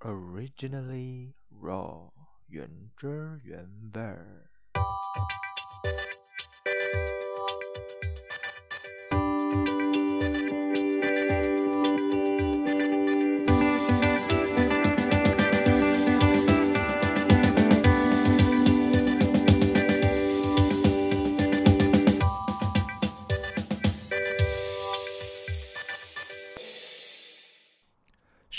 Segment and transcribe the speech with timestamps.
[0.00, 2.10] Originally raw，
[2.48, 4.50] 原汁原味儿。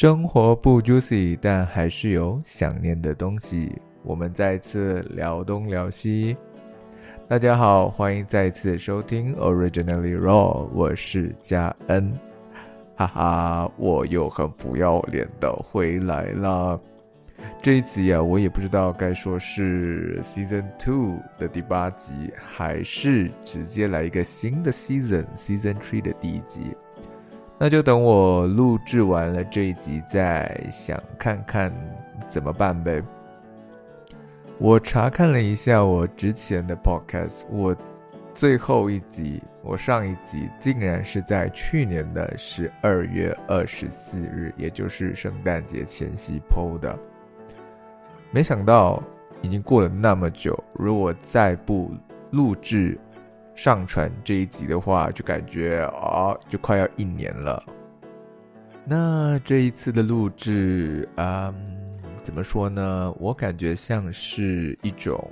[0.01, 3.71] 生活不 juicy，但还是有想念的东西。
[4.03, 6.35] 我们再次聊东聊西。
[7.29, 12.11] 大家好，欢迎再次收听 Originally Raw，我是嘉恩。
[12.97, 16.81] 哈哈，我又很不要脸的回来了。
[17.61, 26.75] 这一集啊，我也不知道该说是 Season Two 的第八集，还是直接来一个新的 Season，Season Three 的第一集。
[27.63, 31.71] 那就等我录制完了这一集再想看看
[32.27, 33.03] 怎么办呗。
[34.57, 37.77] 我查看了一下我之前的 podcast，我
[38.33, 46.99] 最后一集，我上一集竟然是在去年的十二月二十四日，也就是圣诞节前夕 PO 的。
[48.31, 49.03] 没想到
[49.43, 51.93] 已经过了那么久，如果再不
[52.31, 52.99] 录制。
[53.55, 57.63] 上传这一集的话，就感觉啊，就快要一年了。
[58.87, 61.55] 那这一次的录制啊，
[62.23, 63.15] 怎么说呢？
[63.19, 65.31] 我感觉像是一种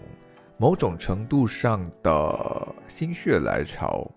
[0.58, 4.10] 某种程度上的心血来潮，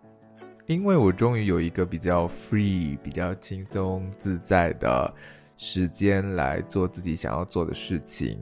[0.66, 5.14] 因为我终于有一个比较 free、比较轻松自在的
[5.56, 8.38] 时间来做自己想要做的事情。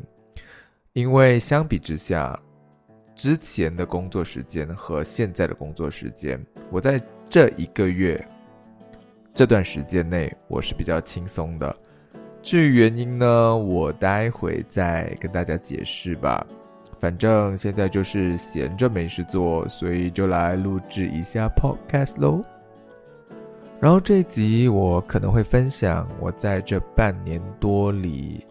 [0.93, 2.37] 因为相比之下。
[3.19, 8.25] 之前的工作时间和现在的工作时间，我在这一个月
[9.33, 11.75] 这段时间内，我是比较轻松的。
[12.41, 16.47] 至于原因呢，我待会再跟大家解释吧。
[16.97, 22.41] 反正现在就是闲着没事做，所以就来录制一下 podcast 喽。
[23.81, 28.45] 然后这一集我可能会分享我在这半年多里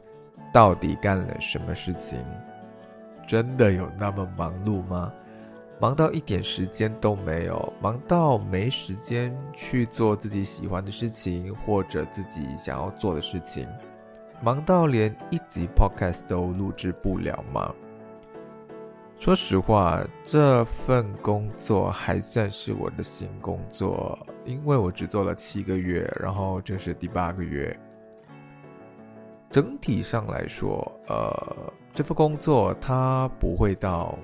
[0.52, 2.18] 到底干了什么事情。
[3.28, 5.12] 真的有那么忙碌吗？
[5.78, 13.68] 忙到一点时间都没有，忙到没时间去做自己喜欢的事情或者自己想要做的事情，
[14.42, 17.72] 忙到连一集 podcast 都录制不了吗？
[19.18, 27.78] 说实话，这份工作还算是我的新工作，因为我只做了七个月，然后这是第八个月。
[29.50, 31.72] 整体上来说，呃。
[31.98, 34.16] 这份工作它不会到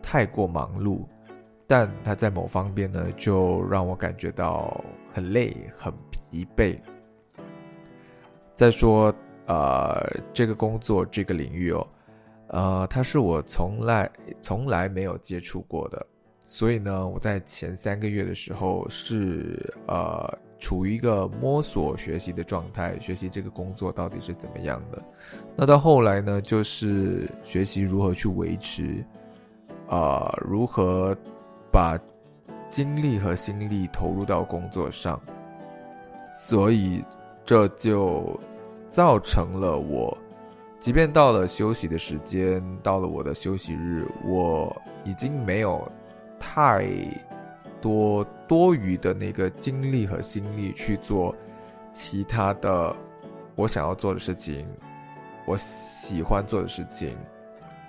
[0.00, 1.04] 太过忙碌，
[1.66, 6.80] 但它在某方面呢，就让我感觉到很累、很疲惫。
[8.54, 9.14] 再说，
[9.44, 11.86] 呃，这个工作这个领域哦，
[12.46, 16.06] 呃，它是我从来从来没有接触过的，
[16.46, 20.38] 所以呢，我在前三个月的时候是呃。
[20.62, 25.02] 处于一个摸索学习的状态，学习这个工作到底是怎么样的。
[25.56, 29.04] 那到后来呢，就是学习如何去维持，
[29.88, 31.16] 啊，如何
[31.72, 31.98] 把
[32.68, 35.20] 精力和心力投入到工作上。
[36.46, 37.02] 所以
[37.44, 38.38] 这就
[38.92, 40.16] 造成了我，
[40.78, 45.90] 即便到了休息的时间，到了我的休息日，我已经没有
[46.38, 46.86] 太。
[47.82, 51.36] 多多余的那个精力和心力去做
[51.92, 52.96] 其他的
[53.56, 54.66] 我想要做的事情，
[55.46, 57.14] 我喜欢做的事情，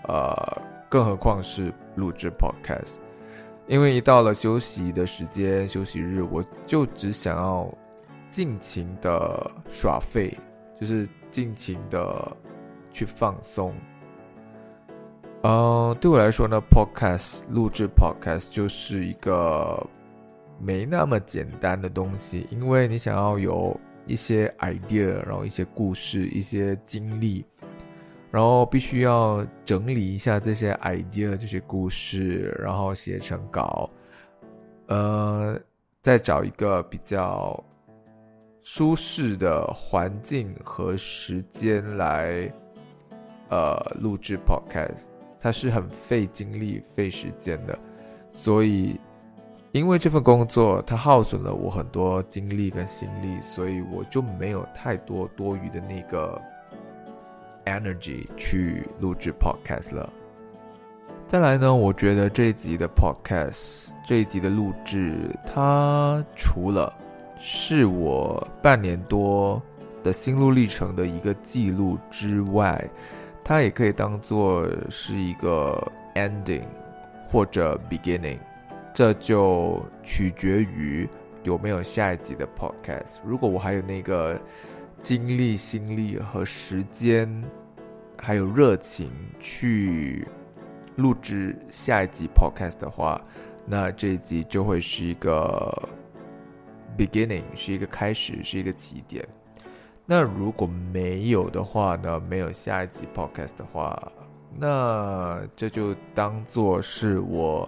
[0.08, 2.96] 呃，更何况是录制 podcast，
[3.68, 7.72] 因为一到了休息的时间、休息日，我就只想要
[8.30, 10.38] 尽情的耍废，
[10.78, 12.36] 就是尽情的
[12.92, 13.74] 去放松。
[15.44, 19.78] 呃，对我来说呢，podcast 录制 podcast 就是一个
[20.58, 23.78] 没那么简单的东西，因为你想要有
[24.08, 27.46] 一些 idea，然后一些故事、一些经历，
[28.32, 33.90] 然后必须要整理一下这些 idea、这些故事，然后写成稿，
[34.88, 35.60] 呃，
[36.02, 37.62] 再找一个比较
[38.62, 42.50] 舒适的环境和时间来，
[43.50, 45.12] 呃，录制 podcast。
[45.44, 47.78] 它是很费精力、费时间的，
[48.32, 48.98] 所以
[49.74, 56.42] 因为这份工作它耗损了我很多精力跟心力，所以我就没有太多多余的那个
[57.66, 60.10] energy 去录制 podcast 了。
[61.28, 66.94] 再来呢，我觉得这一集的 podcast 这一集的录制，它除了
[67.38, 69.62] 是我半年多
[70.04, 72.82] 的心路历程的一个记录之外，
[73.44, 76.64] 它也可以当做是一个 ending
[77.28, 78.40] 或者 beginning，
[78.94, 81.08] 这就取决于
[81.44, 83.18] 有没有下一集的 podcast。
[83.26, 84.40] 如果我还有那个
[85.02, 87.44] 精力、心力和时间，
[88.18, 90.26] 还有热情去
[90.96, 93.22] 录制下一集 podcast 的话，
[93.66, 95.90] 那这一集就会是一个
[96.98, 99.28] beginning，是一个开始，是一个起点。
[100.06, 102.20] 那如果没有的话呢？
[102.30, 104.12] 没有下一集 podcast 的话，
[104.60, 107.68] 那这就当做是我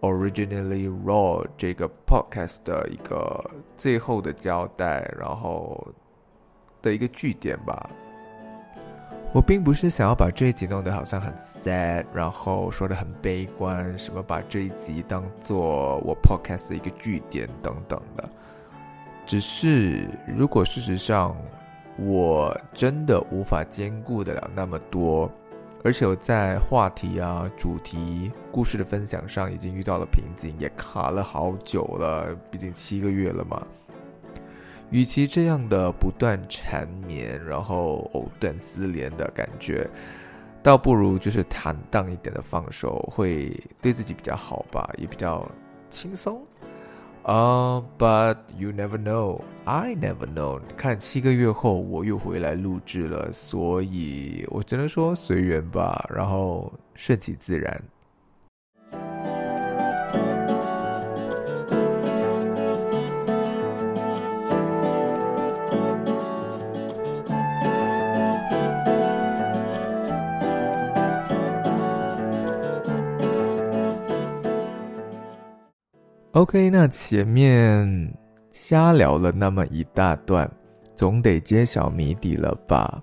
[0.00, 5.86] originally raw 这个 podcast 的一个最后的交代，然后
[6.82, 7.88] 的一个句点吧。
[9.32, 18.28] 我并不是想要把这一集弄得好像很 sad，然后说的很悲观，什么把这一集当做我 podcast 的一个句点等等的。
[19.24, 21.36] 只是如果事实上。
[22.00, 25.30] 我真的无法兼顾得了那么多，
[25.84, 33.66] 而且我在话题啊、主题、故事的分享上已经遇到了瓶颈，也卡了好久了，毕竟七个月了嘛。
[34.88, 39.86] 与其这样的不断缠绵，然后藕断丝连的感觉，
[40.62, 45.46] 倒不如就是坦荡一点的放手，会对自己比较好吧，也比较
[45.90, 46.42] 轻松。
[47.22, 50.60] 啊，But you never know, I never know。
[50.76, 57.82] 看七个月后我又回来录制了，所以我只能说随缘吧，然后顺其自然。
[76.40, 78.10] OK，那前面
[78.50, 80.50] 瞎聊了那么一大段，
[80.96, 83.02] 总得揭晓谜底了吧？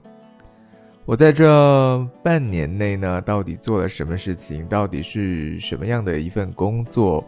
[1.06, 4.66] 我在这半年内呢，到底做了什么事情？
[4.66, 7.24] 到底是什么样的一份工作，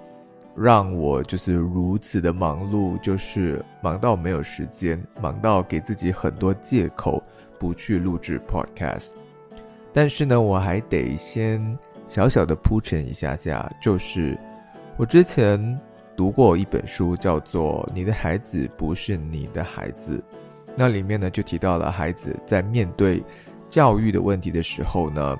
[0.55, 2.99] 让我就是如此的忙碌？
[3.01, 7.21] 就是忙到没有时间，忙到给自己很多借口
[7.59, 9.09] 不去录制 Podcast。
[9.93, 11.77] 但是呢，我还得先
[12.07, 14.35] 小小的铺陈一下下，就是
[14.97, 15.79] 我之前。
[16.19, 20.17] 读过一本书，叫做《你的孩子不是你的孩子》，
[20.75, 23.23] 那里面呢就提到了孩子在面对
[23.69, 25.39] 教育的问题的时候呢，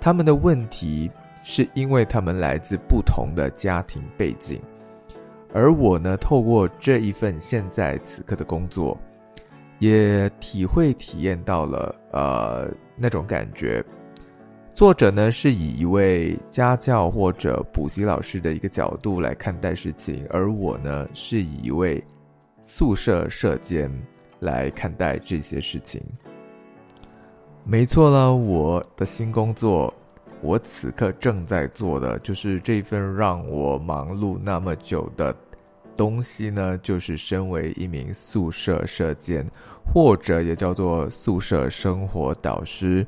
[0.00, 1.10] 他们的问题
[1.42, 4.58] 是因为他们来自不同的家庭背景，
[5.52, 8.96] 而我呢，透过这一份现在此刻的工作，
[9.80, 13.84] 也体会体验到了呃那种感觉。
[14.74, 22.02] 作者呢是以一位家教或者补习老师的一个角度来看待事情，而我呢是以一位
[22.64, 23.88] 宿舍舍监
[24.40, 26.02] 来看待这些事情。
[27.62, 29.94] 没错了，我的新工作，
[30.42, 35.32] 我此刻正在做的就是这份让我忙碌那么久的
[35.96, 39.46] 东西呢，就是身为一名宿舍舍监，
[39.86, 43.06] 或者也叫做宿舍生活导师。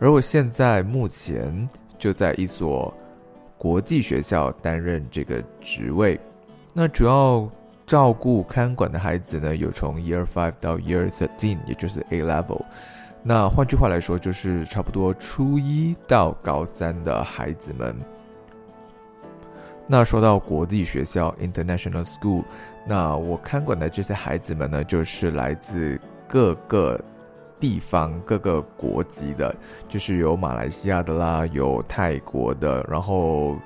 [0.00, 1.68] 而我现在目前
[1.98, 2.94] 就在一所
[3.56, 6.18] 国际学校担任这个职位，
[6.72, 7.48] 那主要
[7.84, 12.62] 照顾看管的孩子呢，有从 Year Five 到 Year Thirteen，也就是 A Level。
[13.24, 17.92] 那换句话来说，就是差不多初一到高三的孩子们。
[19.88, 22.44] 那说到国际学校 International School，
[22.86, 27.00] 那我看管的这些孩子们呢，就是来自各个。
[27.60, 29.54] 地方各个国籍的，
[29.88, 33.56] 就是有马来西亚的啦，有泰国的，然后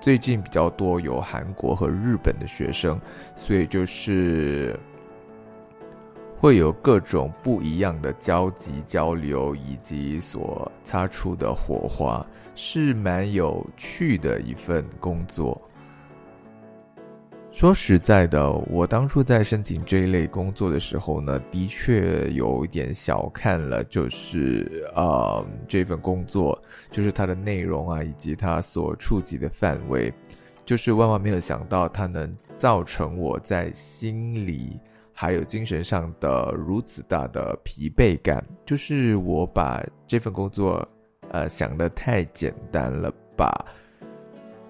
[0.00, 3.00] 最近比较多有韩国和日本的学生，
[3.36, 4.78] 所以就是
[6.38, 15.60] 会有各种不一样的交集交流，以及所擦出的火花，是蛮有趣的一份工作。
[17.52, 26.58] 说实在的，我当初在申请这一类工作的时候呢，的确有一点小看了，就是呃，这份工作
[26.92, 30.14] 就是它的内容啊，以及它所触及的范围，
[30.64, 34.78] 就是万万没有想到它能造成我在心理
[35.12, 38.42] 还有精神上的如此大的疲惫感。
[38.64, 40.88] 就是我把这份工作，
[41.30, 43.52] 呃，想的太简单了吧，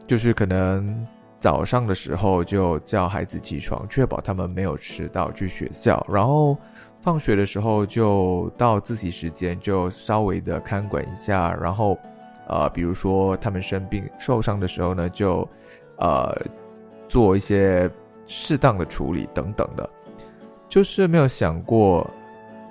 [0.06, 1.06] 就是可能。
[1.40, 6.06] 早上的时候就叫孩子起床，确保他们没有迟到去学校。
[6.06, 6.54] 然后
[7.00, 11.50] 放学的时候就到自习时间，就稍微的看管一下。
[11.54, 11.98] 然后，
[12.46, 15.48] 呃，比如说他们生病受伤的时候呢，就
[15.96, 16.36] 呃
[17.08, 17.90] 做一些
[18.26, 19.88] 适当的处理等等的。
[20.68, 22.08] 就是没有想过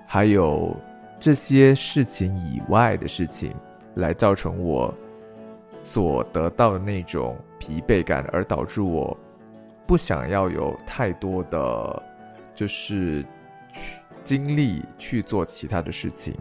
[0.06, 0.74] 还有
[1.20, 3.52] 这些事情以外的事情，
[3.96, 4.94] 来造成我
[5.82, 9.18] 所得到的那种疲惫感，而导致我
[9.88, 12.04] 不想要有太多的，
[12.54, 13.24] 就是
[13.72, 16.36] 去精力去做其他的事情。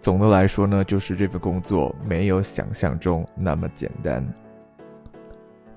[0.00, 4.26] 总的来说呢，就是这份工作没有想象中那么简单。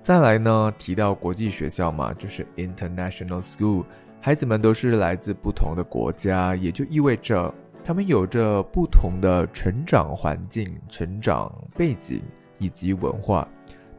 [0.02, 3.86] 再来呢，提到国际学校嘛，就是 international school，
[4.20, 12.22] 孩子们都是来自不同的国家，也就意味着他们有着不同的成长环境、成长背景
[12.58, 13.48] 以及文化，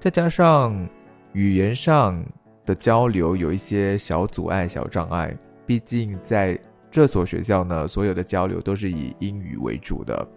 [0.01, 0.89] 再加上
[1.33, 2.25] 语言上
[2.65, 5.37] 的交流有一些小阻碍、小障碍，
[5.67, 6.59] 毕竟在。
[6.91, 10.29] 这所学校呢，所有的交流都是以英语为主的，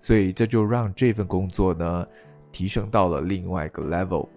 [0.00, 2.06] 所以这就让这份工作呢
[2.52, 4.28] 提升到了另外一个 level。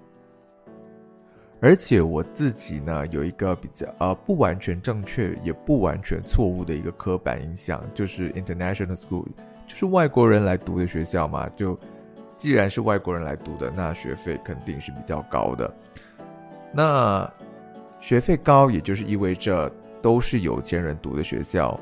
[1.59, 9.25] 而且我自己呢有一个比较呃不完全正确也不完全错误的一个刻板印象，就是 international school
[9.65, 11.49] 就是外国人来读的学校嘛。
[11.55, 11.77] 就
[12.37, 15.73] 既然是外国人来读的，那学费肯定是比较高的。
[16.71, 17.31] 那
[17.99, 19.71] 学费高，也就是意味着。
[19.99, 21.77] 都是有钱人读的学校，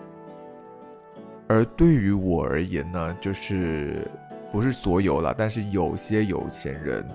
[1.48, 4.10] 而对于我而言呢，就是
[4.54, 7.06] 不是所有了，但是有些有钱人，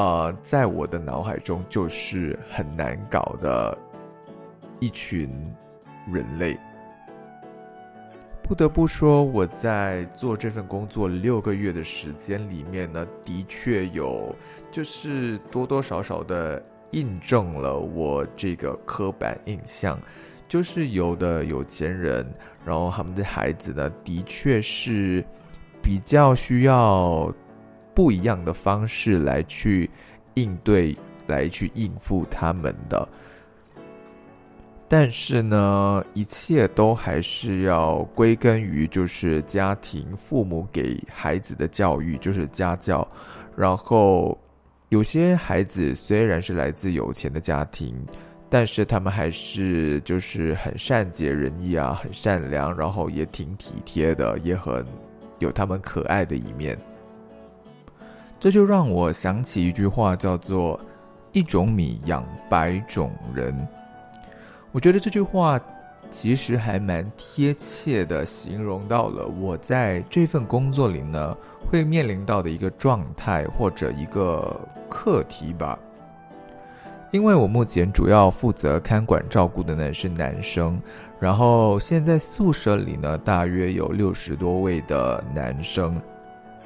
[0.00, 3.76] 呃，在我的脑海中就是很难搞的
[4.78, 5.28] 一群
[6.10, 6.58] 人类。
[8.42, 14.34] 不得不说，我在做这份工作六个月的时间里面呢，的确有
[14.70, 16.62] 就是多多少少的。
[16.92, 19.96] 印证了我这个刻板印象，
[20.48, 22.26] 就是有的有钱人，
[22.64, 25.24] 然后他们的孩子呢，的确是
[25.80, 27.32] 比较需要
[28.00, 29.90] 不一样的方式来去
[30.32, 33.06] 应对，来去应付他们的。
[34.88, 43.06] 但是呢，一切都还是要归根于就是家庭父母给孩子的教育，就是家教，
[43.54, 44.34] 然后。
[44.88, 47.94] 有些孩子虽然是来自有钱的家庭，
[48.48, 54.84] 但是他们还是就是很善解人意啊，很善良，然后也挺体贴的，也很
[55.38, 56.76] 有他们可爱的一面。
[58.40, 60.80] 这就让我想起一句话，叫做
[61.30, 63.54] “一种米养百种人”。
[64.72, 65.60] 我觉得这句话
[66.10, 71.36] 其实还蛮贴切的，形容到了我在这份工作里呢
[71.70, 74.58] 会面临到的一个状态或者一个。
[74.92, 75.78] 课题吧，
[77.12, 80.82] 因为我目前主要负责看管照顾的呢是男生，
[81.20, 86.02] 然后现在宿舍里呢大约有六十多位的男生，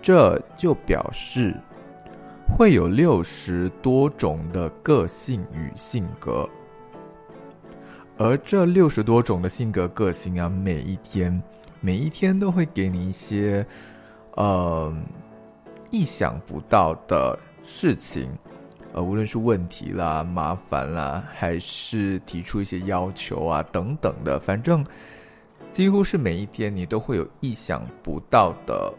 [0.05, 1.57] 这就表示
[2.55, 6.47] 会有六十多种的个性与性格，
[8.19, 11.43] 而这六十多种的性格个性啊，每一天
[11.81, 13.67] 每一天都会给你一些
[14.33, 14.95] 呃
[15.91, 17.39] 意想不到的。
[17.67, 18.29] 事情，
[18.93, 24.85] 呃，无论是问题啦、麻烦啦，还是提出一些要求啊等等的，反正
[25.73, 28.93] 几乎是每一天你都会有意想不到的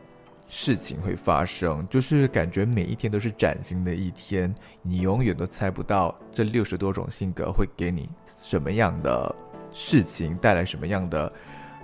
[0.48, 9.36] 事情会发生，就是感觉每一天都是崭新的一天，你永远都猜不到这六十多种性格会给你什么样的
[9.72, 11.34] 事情，带来什么样的，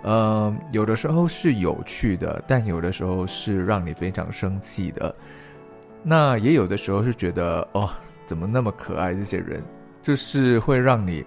[0.03, 5.13] 嗯，有的时候是有趣的，但有的时候是让你非常生气的。
[6.03, 7.89] 那也有的时候是觉得哦，
[8.25, 9.13] 怎么那么可爱？
[9.13, 9.63] 这些人
[10.01, 11.23] 就是会让你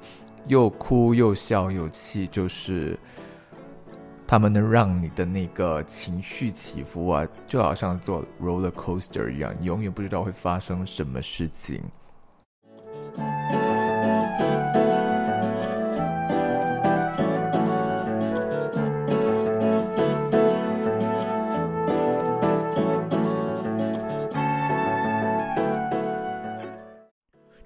[0.46, 2.98] 又哭又笑又气，就是
[4.34, 11.80] 他们能让你的那个情绪起伏啊，就好像坐 roller coaster 一样，你永远不知道会发生什么事情。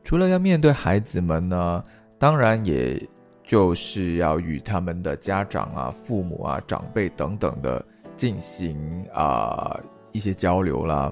[0.04, 1.82] 除了要面对孩子们呢，
[2.18, 3.08] 当然也
[3.48, 7.82] 就是要与他们的家长啊、父母啊、长辈等等的
[8.14, 8.78] 进行
[9.14, 9.80] 啊
[10.12, 11.10] 一些交流啦。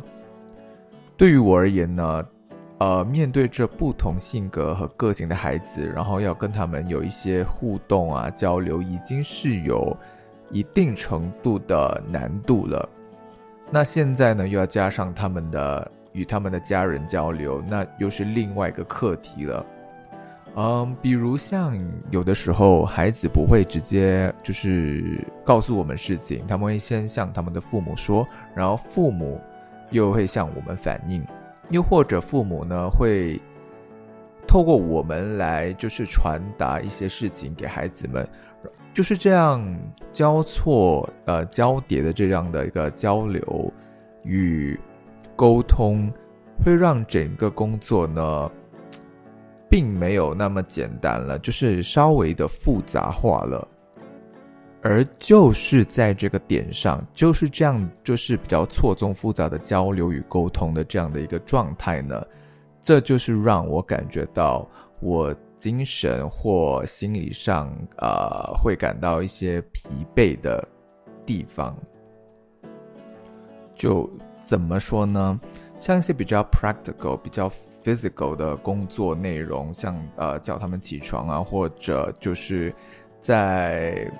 [1.16, 2.26] 对于我而言呢，
[2.76, 9.96] 呃，面对这不同性格和个性的孩子，然后要跟他们有一些互动啊交流，已经是有
[10.50, 12.86] 一定程度的难度了。
[13.70, 15.90] 那现在呢，又要加上他们的。
[16.12, 19.62] 与他们的家人交流，那又是另外一个课题了。
[20.58, 21.78] 嗯，比如像
[22.10, 29.38] 有的时候，孩子不会直接就是告诉我们事情，他们会先向他们的父母说，然后父母
[29.90, 31.22] 又会向我们反映，
[31.68, 33.38] 又或者父母呢会
[34.48, 38.26] 透过我们来就是传达一些事情给孩子们。
[38.94, 39.62] 就是这样
[40.10, 43.70] 交错呃交叠的这样的一个交流
[44.22, 44.80] 与
[45.36, 46.10] 沟通，
[46.64, 48.50] 会让整个工作呢，
[49.76, 53.68] 并没有那么简单了，就是稍微的复杂化了。
[54.80, 62.26] 而就是在这个点上，就是这样，就是比较错综复杂的交流与沟通的这样的一个状态呢，
[62.82, 64.66] 这就是让我感觉到
[65.00, 70.66] 我精神或心理上呃会感到一些疲惫的
[71.26, 71.76] 地方。
[73.74, 74.08] 就
[74.46, 75.38] 怎么说呢？
[75.78, 77.46] 像一些比较 practical、比较
[77.86, 82.74] physical 的工作内容，像呃叫他们起床啊，或者就是
[83.22, 84.10] 在。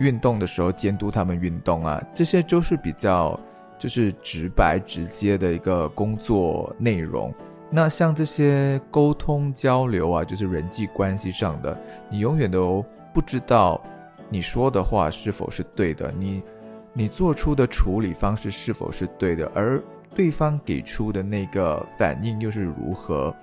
[0.00, 3.36] 运动的时候监督他们运动啊，这些都是比较
[3.76, 7.34] 就是直白直接的一个工作内容。
[7.68, 11.76] 那像这些沟通交流啊，就是人际关系上的，
[12.08, 12.80] 你永远都
[13.12, 13.82] 不知道
[14.30, 16.44] 你说的话是否是对的，你
[16.92, 19.82] 你做出的处理方式是否是对的，而
[20.14, 23.34] 对方给出的那个反应又是如何，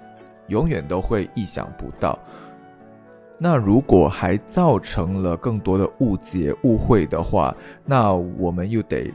[0.47, 2.17] 永远都会意想不到。
[3.37, 9.13] 那如果还造成了更多的误解、误会的话，那我们又得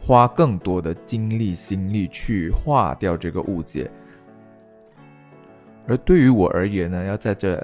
[0.00, 3.90] 花更多的精力、心力去化掉这个误解。
[5.88, 7.60] 而对于我而言呢，要在这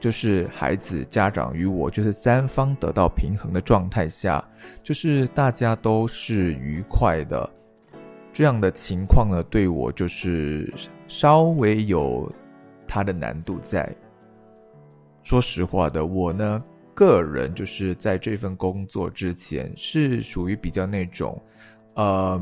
[0.00, 4.44] 就是孩子、家长与我就是三方得到平衡的状态下，
[4.82, 7.48] 就是大家都是愉快的
[8.36, 10.70] 这样的情况呢，对我就是
[11.08, 12.30] 稍微有
[12.86, 13.90] 它的难度在。
[15.22, 16.62] 说实话的，我呢，
[16.94, 21.42] 个人就是在这份工作之前是属于比较那种，
[21.94, 22.38] 呃，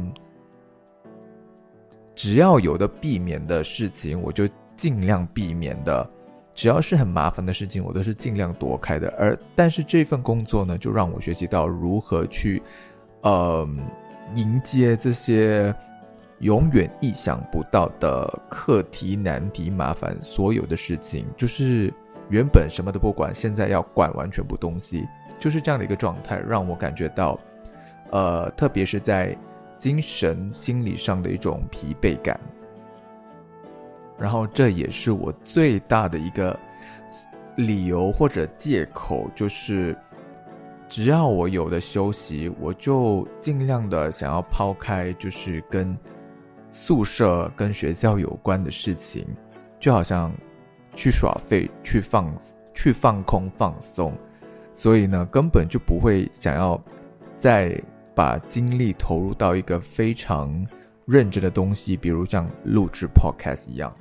[2.13, 6.05] 只要有的避免的事情，我就尽量避免的；
[6.57, 9.09] 只要是很麻烦的事情，我都是尽量躲开的。
[9.17, 12.61] 而但是这份工作呢，就让我学习到如何去，
[13.23, 13.65] 呃，
[14.35, 15.75] 迎接这些
[16.41, 21.93] 永远意想不到的课题、难题、麻烦，所有的事情，就是。
[22.31, 25.07] 原本什么都不管，现在要管完全部东西，
[25.39, 27.39] 就是这样的一个状态，让我感觉到，
[28.11, 29.37] 呃，特别是在
[29.77, 32.41] 精神心理上的一种疲惫感。
[34.19, 36.59] 然后这也是我最大的一个
[37.57, 39.95] 理由或者借口，就是
[40.95, 45.99] 只要我有的休息，我就尽量的想要抛开，就是跟
[46.71, 49.27] 宿舍、跟学校有关的事情，
[49.81, 50.33] 就好像。
[50.95, 52.33] 去耍废，去放，
[52.73, 54.17] 去放空放松，
[54.73, 56.81] 所以呢，根本就不会想要
[57.41, 57.77] 再
[58.15, 60.65] 把精力投入到一个非常
[61.07, 63.93] 认真的东西，比如像录制 podcast 一样。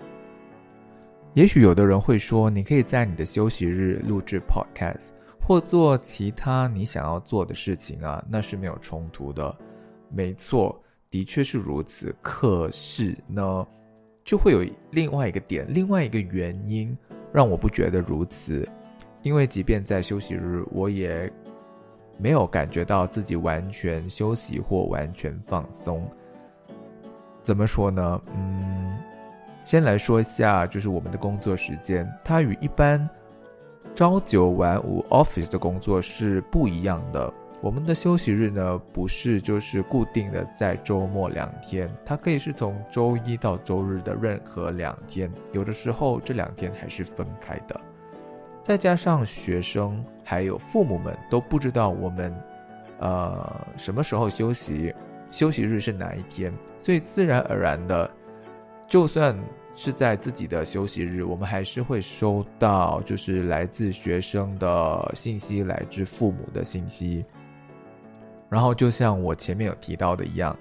[1.34, 5.14] 也许有的人会说，你可以在你的休息日录制 podcast，
[5.46, 9.56] 或做其他你想要做的事情啊，那是没有冲突的。
[10.10, 12.16] 没错，的确是如此。
[12.22, 13.68] 可是呢？
[14.26, 16.98] 就会有另外一个点，另外一个原因
[17.34, 18.66] 让我不觉得如此，
[19.22, 21.30] 因为即便在休息日，我也
[22.18, 26.10] 没有感觉到自己完全休息或完全放松。
[27.44, 28.22] 怎么说呢？
[28.34, 28.98] 嗯，
[29.62, 33.06] 先来说一下，就是我们的工作时间，它与一般
[33.96, 37.32] 朝九晚五 office 的工作是不一样的。
[37.62, 47.80] 我们的休息日呢，不是就是固定的在周末两天，它可以是从周一到周日的任何两天，有的时候这两天还是分开的。
[48.64, 52.36] 再加上学生还有父母们都不知道我们，
[53.00, 54.94] 呃，什么时候休息，
[55.30, 56.52] 休息日是哪一天，
[56.82, 58.10] 所以自然而然的，
[58.88, 59.38] 就算
[59.76, 67.26] 是在自己的休息日，我们还是会收到就是来自学生的信息，来自父母的信息。
[68.50, 70.56] 然后，就像我前面有提到的一样，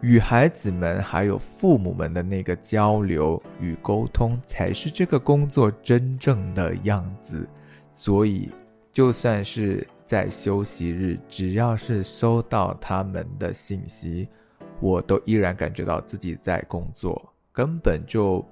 [0.00, 7.48] 与孩子们还有父母们的那个交流与沟通，才是这个工作真正的样子。
[7.94, 8.50] 所以，
[8.92, 14.28] 就算是在休息日，只要是收到他们的信息，
[14.80, 18.44] 我都依然感觉到自己在工作，根本就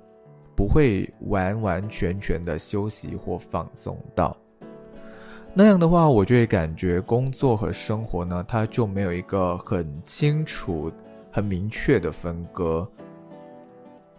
[0.56, 4.34] 不会完完全全的休息或放松到。
[5.52, 10.90] 那样的话，我就会感觉工作和生活呢，它就没有一个很清楚、
[11.30, 12.88] 很明确的分割，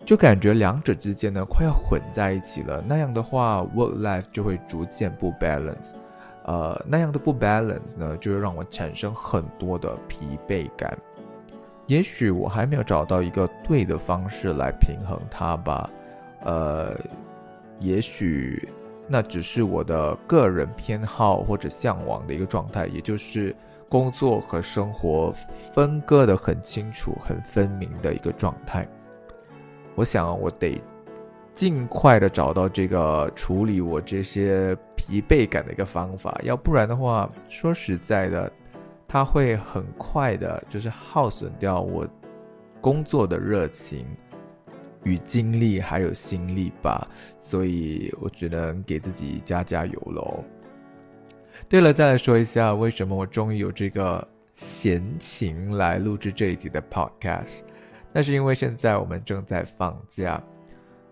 [0.05, 2.83] 就感觉两者之间呢快要混在一起了。
[2.87, 5.93] 那样的话，work life 就会逐渐不 balance，
[6.45, 10.95] 呃，那样的不 balance 呢，就会让我产生很多的疲惫感。
[11.87, 15.89] 也许我还没有找到一个对的方式来平衡它吧，
[16.41, 16.95] 呃，
[17.79, 18.67] 也许。
[19.07, 23.55] 那只是我的个人偏好或者向往的一个状态，也就是
[23.87, 25.31] 工作和生活
[25.71, 28.83] 分割的很清楚、很分明的一个状态。
[29.93, 30.81] 我想，我得
[31.53, 38.51] 尽快的找到这个处理我这些疲惫感的一个方法，要不然的话，说实在的，
[39.07, 42.07] 它会很快的，就是耗损掉我
[42.81, 44.05] 工作的热情。
[45.03, 47.07] 与精力还有心力吧，
[47.39, 50.43] 所以我只能给自己加加油喽。
[51.69, 57.59] 对了，再来说一下，为什么我终于有这个闲情来录制这一集的 Podcast？
[58.11, 60.41] 那是因为现在我们正在放假，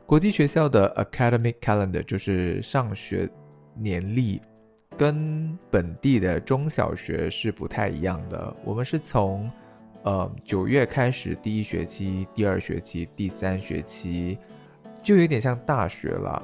[0.08, 3.30] 国际学校的 Academic Calendar 就是上学
[3.76, 4.42] 年历，
[4.98, 8.56] 跟本地的中小学是不太一样的。
[8.64, 9.50] 我们是从
[10.04, 14.38] 呃，九月开始第一学期、第二学期、第三学期，
[15.02, 16.44] 就有点像大学了。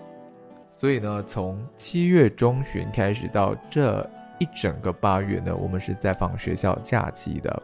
[0.73, 4.09] 所以呢，从七月中旬开始到这
[4.39, 7.63] 一整个八月呢，我们是在放学校假期的。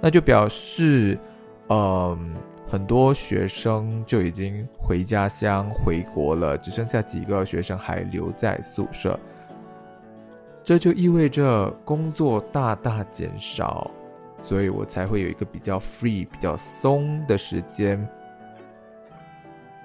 [0.00, 1.16] 那就表示，
[1.68, 2.34] 嗯，
[2.68, 9.18] 很多学生就已经回家乡、回国了，只剩下几个学生还留在宿舍。
[10.64, 13.88] 这就意味着工作大大减少。
[14.42, 18.06] 所以我才会有一个比较 free、比较松的时间，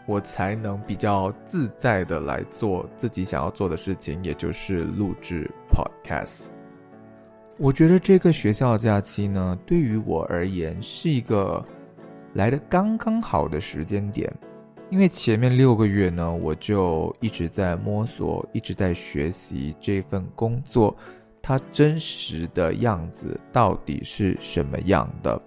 [0.05, 6.47] 我才能比较自在的来做自己想要做的事情，也就是录制 podcast。
[7.57, 11.63] 我觉得这个学校假期呢，对于我而言是一个
[12.33, 14.29] 来的刚刚好的时间点，
[14.89, 20.95] 因为前面六个月呢，我就一直在摸索，一直在学习这份工作。
[21.41, 25.41] 它真实的样子到底是什么样的？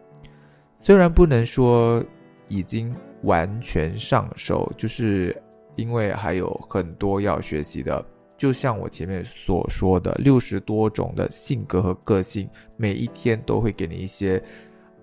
[0.79, 2.03] 虽然不能说
[2.49, 5.37] 已经完全上手，就是
[5.77, 8.05] 因为还有很多要学习的。
[8.39, 14.43] 就像我前面所说的，六十多种的性格和个性，每一天都会给你一些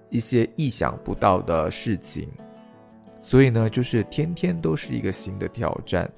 [0.10, 2.28] 一些意想不到的事情。
[3.22, 6.10] 所以呢，就是天天都是一个新的挑战。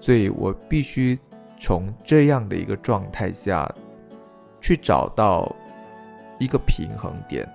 [0.00, 1.18] 所以我必须
[1.56, 3.72] 从这样的一个状态下。
[4.66, 5.54] 去找到
[6.38, 7.46] 一个平衡点，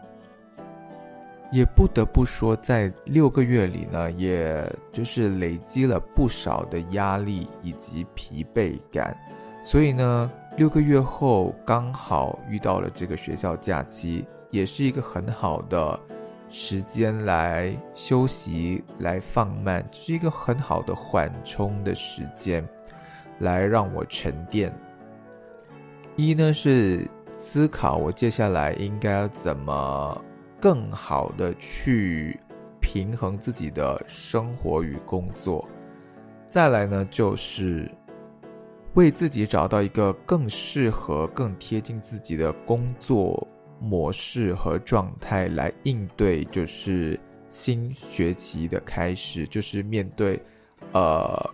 [1.51, 9.17] 也不得不说，在六个月里呢，也就是累积了不少的压力以及疲惫感，
[9.63, 15.99] 所以呢，六个月后刚好遇到了这个学校假期，也是一个很好的
[16.49, 22.67] 时间来休息、来放慢，这是一个很好的缓冲的时间，
[23.37, 24.73] 来让我沉淀。
[26.15, 27.07] 一呢是
[27.37, 30.21] 思考我接下来应该要怎么
[30.59, 32.37] 更好的去
[32.81, 35.65] 平衡自己的生活与工作，
[36.49, 37.89] 再来呢就是
[38.95, 43.47] 为自己找到一个更适合、更贴近自己的工作
[43.79, 50.41] 模式和状态来应对，就是新学期的开始，就是面对
[50.93, 51.49] 呃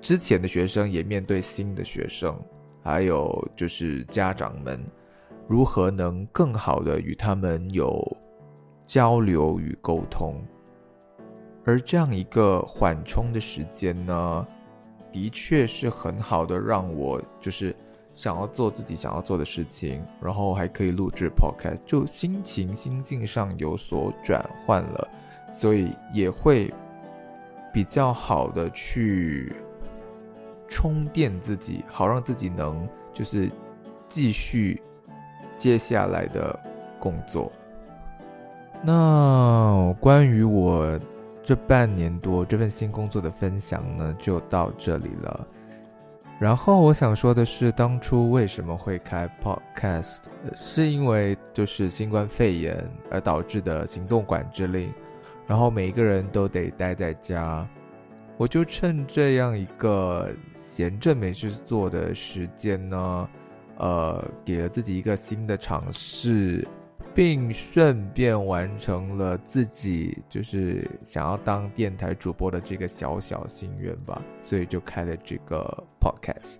[0.00, 2.38] 之前的学生，也面对新的学生。
[2.80, 4.82] 还有就是家长们
[5.46, 8.16] 如何能更好的与他们有
[8.86, 10.42] 交流与沟通，
[11.66, 14.46] 而这样一个缓冲的时间呢，
[15.12, 17.76] 的确是很好的，让我就是
[18.18, 25.08] 想要做自己想要做的事情，然后还可以录制 podcast，就心情心境上有所转换了，
[25.52, 26.74] 所以也会
[27.72, 29.54] 比较好的去。
[30.70, 33.50] 充电自己，好让自己能就是
[34.06, 34.82] 继续
[35.56, 36.60] 接下来的
[36.98, 37.50] 工作。
[38.82, 41.00] 那关于我
[41.42, 45.46] 这半年多这份新工作的分享呢，就到这里了。
[46.40, 50.18] 然后我想说的是，当初为什么会开 Podcast，
[50.54, 54.88] 是因为就是新冠肺炎而导致的行动管制令，
[55.48, 57.68] 然后每一个人都得待在家。
[58.36, 63.28] 我就趁这样一个闲着没事做的时间呢，
[63.78, 66.64] 呃，给了自己一个新的尝试，
[67.18, 75.66] 并顺便完成了自己就是想要当电台主播的这个小小心愿吧，所以就开了这个
[76.00, 76.58] podcast。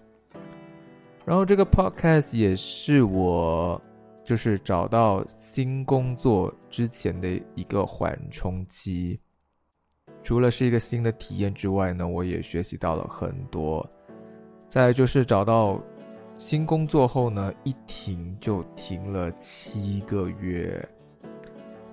[1.24, 3.80] 然后这个 podcast 也是我
[4.24, 9.20] 就是找到新工作之前的一个缓冲期。
[10.24, 13.88] 除了是一个新的体验之外呢，我也学习到了很多。
[14.68, 15.80] 再就是找到
[16.38, 20.88] 新工作后呢，一停就停了七个月。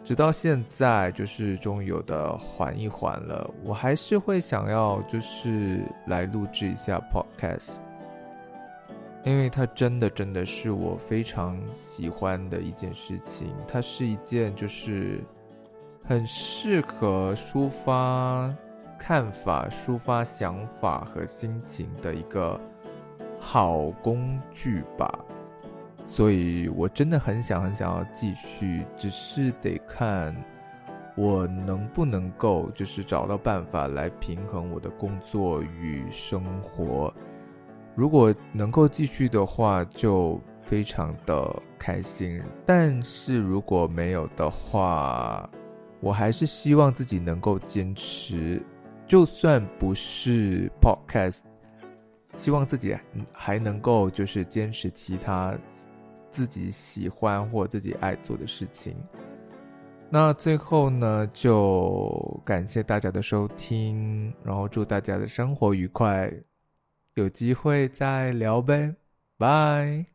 [0.04, 3.50] 直到现在，就是终于有的缓一缓了。
[3.64, 7.78] 我还是会想要，就是来录制一下 podcast，
[9.24, 13.52] 因为它真的真的是我非常喜欢的一件事情。
[13.68, 15.24] 它是一件就是
[16.04, 18.56] 很适合抒发
[19.00, 22.62] 看法、抒发想法和心情的一个
[23.40, 25.20] 好工具吧。
[26.08, 30.36] 所以，我真的很想很想要继续，只是得看
[31.18, 37.12] 我能不能够，就是找到办法来平衡我的工作与生活。
[37.96, 45.50] 如果能够继续的话，就非常的开心；但是如果没有的话，
[46.02, 48.62] 我还是希望自己能够坚持，
[49.08, 51.40] 就算不是 podcast，
[52.36, 52.96] 希望自己
[53.32, 55.58] 还能够就是坚持其他。
[56.32, 58.94] 自己喜欢或自己爱做的事情。
[60.10, 66.30] 那最后呢，就感谢大家的收听，然后祝大家的生活愉快，
[67.14, 68.94] 有机会再聊呗，
[69.38, 70.15] 拜。